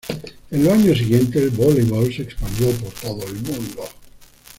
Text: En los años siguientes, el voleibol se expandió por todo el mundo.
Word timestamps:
En 0.49 0.63
los 0.63 0.73
años 0.73 0.97
siguientes, 0.97 1.39
el 1.43 1.51
voleibol 1.51 2.11
se 2.11 2.23
expandió 2.23 2.71
por 2.71 2.91
todo 2.93 3.23
el 3.27 3.35
mundo. 3.35 3.83